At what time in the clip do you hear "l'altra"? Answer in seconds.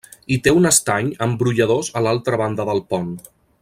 2.07-2.43